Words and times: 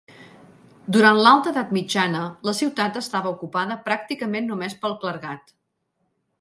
Durant 0.95 1.19
l'alta 1.27 1.51
edat 1.51 1.73
mitjana, 1.77 2.23
la 2.49 2.55
ciutat 2.61 2.99
estava 3.03 3.35
ocupada 3.35 3.79
pràcticament 3.91 4.51
només 4.53 4.77
pel 4.83 4.99
clergat. 5.07 5.57